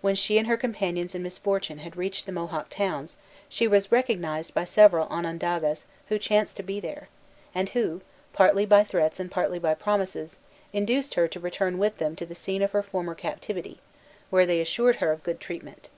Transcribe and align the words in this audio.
When 0.00 0.16
she 0.16 0.38
and 0.38 0.48
her 0.48 0.56
companions 0.56 1.14
in 1.14 1.22
misfortune 1.22 1.78
had 1.78 1.96
reached 1.96 2.26
the 2.26 2.32
Mohawk 2.32 2.68
towns, 2.68 3.14
she 3.48 3.68
was 3.68 3.92
recognized 3.92 4.54
by 4.54 4.64
several 4.64 5.06
Onondagas 5.08 5.84
who 6.08 6.18
chanced 6.18 6.56
to 6.56 6.64
be 6.64 6.80
there, 6.80 7.08
and 7.54 7.68
who, 7.68 8.02
partly 8.32 8.66
by 8.66 8.82
threats 8.82 9.20
and 9.20 9.30
partly 9.30 9.60
by 9.60 9.74
promises, 9.74 10.38
induced 10.72 11.14
her 11.14 11.28
to 11.28 11.38
return 11.38 11.78
with 11.78 11.98
them 11.98 12.16
to 12.16 12.26
the 12.26 12.34
scene 12.34 12.60
of 12.62 12.72
her 12.72 12.82
former 12.82 13.14
captivity, 13.14 13.78
where 14.30 14.46
they 14.46 14.60
assured 14.60 14.96
her 14.96 15.12
of 15.12 15.22
good 15.22 15.38
treatment. 15.38 15.90